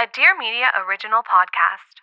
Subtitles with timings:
[0.00, 2.00] A Dear Media original podcast.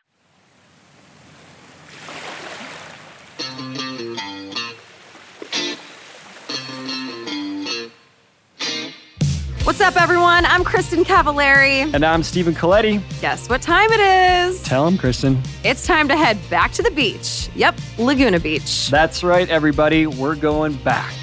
[9.63, 10.45] What's up, everyone?
[10.45, 11.91] I'm Kristin Cavallari.
[11.91, 13.01] And I'm Stephen Colletti.
[13.19, 14.61] Guess what time it is?
[14.61, 15.43] Tell him, Kristin.
[15.63, 17.49] It's time to head back to the beach.
[17.55, 18.89] Yep, Laguna Beach.
[18.91, 20.05] That's right, everybody.
[20.05, 21.15] We're going back.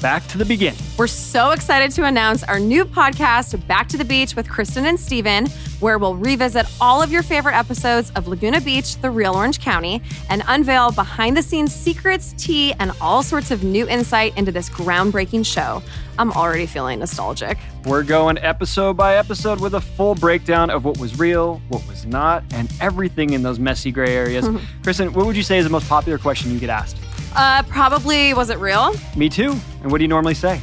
[0.00, 0.80] Back to the beginning.
[0.96, 4.98] We're so excited to announce our new podcast, Back to the Beach with Kristin and
[4.98, 5.46] Stephen,
[5.80, 10.00] where we'll revisit all of your favorite episodes of Laguna Beach, the real Orange County,
[10.30, 14.70] and unveil behind the scenes secrets, tea, and all sorts of new insight into this
[14.70, 15.82] groundbreaking show.
[16.18, 17.58] I'm already feeling nostalgic.
[17.84, 22.06] We're going episode by episode with a full breakdown of what was real, what was
[22.06, 24.48] not, and everything in those messy gray areas.
[24.82, 26.96] Kristin, what would you say is the most popular question you get asked?
[27.34, 28.92] Uh, probably, was it real?
[29.16, 29.54] Me too.
[29.82, 30.60] And what do you normally say?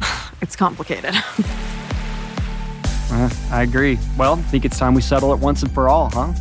[0.42, 1.14] It's complicated.
[3.12, 3.98] Uh, I agree.
[4.16, 6.32] Well, I think it's time we settle it once and for all, huh?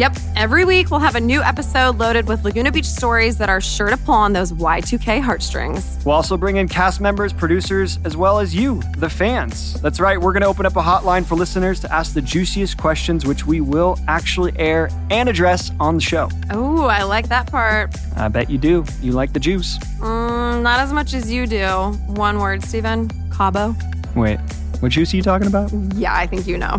[0.00, 0.16] Yep.
[0.34, 3.90] Every week we'll have a new episode loaded with Laguna Beach stories that are sure
[3.90, 5.98] to pull on those Y2K heartstrings.
[6.06, 9.78] We'll also bring in cast members, producers, as well as you, the fans.
[9.82, 12.78] That's right, we're going to open up a hotline for listeners to ask the juiciest
[12.78, 16.30] questions, which we will actually air and address on the show.
[16.48, 17.94] Oh, I like that part.
[18.16, 18.86] I bet you do.
[19.02, 19.76] You like the juice.
[19.98, 21.66] Mm, not as much as you do.
[22.06, 23.10] One word, Stephen.
[23.30, 23.76] Cabo.
[24.16, 24.40] Wait,
[24.80, 25.70] what juice are you talking about?
[25.94, 26.78] Yeah, I think you know.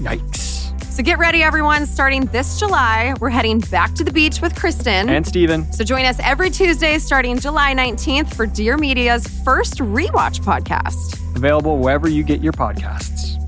[0.00, 0.35] Yikes.
[0.96, 1.84] So get ready, everyone.
[1.84, 5.10] Starting this July, we're heading back to the beach with Kristin.
[5.10, 5.70] And Stephen.
[5.70, 11.20] so join us every Tuesday starting July 19th for Dear Media's first rewatch podcast.
[11.36, 13.45] Available wherever you get your podcasts.